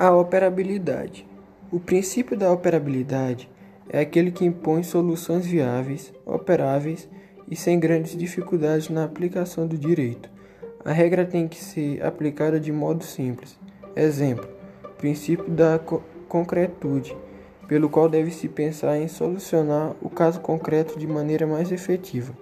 [0.00, 1.26] A operabilidade.
[1.72, 3.50] O princípio da operabilidade
[3.88, 7.08] é aquele que impõe soluções viáveis, operáveis
[7.50, 10.30] e sem grandes dificuldades na aplicação do direito.
[10.84, 13.58] A regra tem que ser aplicada de modo simples.
[13.96, 14.48] Exemplo:
[14.98, 17.16] princípio da co concretude,
[17.66, 22.32] pelo qual deve-se pensar em solucionar o caso concreto de maneira mais efetiva.